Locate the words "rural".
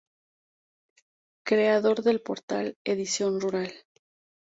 3.39-3.71